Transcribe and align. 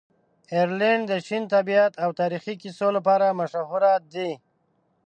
آیرلنډ 0.53 1.03
د 1.09 1.11
شین 1.27 1.43
طبیعت 1.53 1.93
او 2.03 2.09
تاریخي 2.21 2.53
کیسو 2.61 2.87
لپاره 2.97 3.37
مشهوره 3.39 3.93
دی. 4.13 4.29